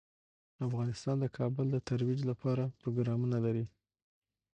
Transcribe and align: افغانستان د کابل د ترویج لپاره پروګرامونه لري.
افغانستان 0.67 1.15
د 1.19 1.25
کابل 1.37 1.65
د 1.71 1.77
ترویج 1.87 2.19
لپاره 2.31 2.63
پروګرامونه 2.79 3.37
لري. 3.45 3.65